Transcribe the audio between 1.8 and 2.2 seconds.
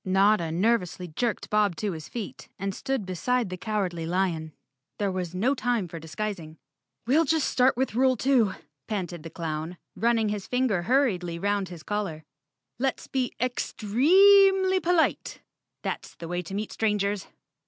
his